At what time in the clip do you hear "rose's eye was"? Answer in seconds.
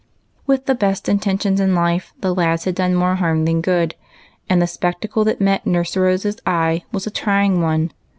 5.95-7.05